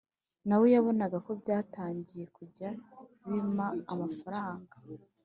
na 0.47 0.55
we 0.59 0.67
yabonaga 0.75 1.17
ko 1.25 1.31
byatangiye 1.41 2.25
kujya 2.35 2.69
bima 3.29 3.67
amafaranga 3.93 4.73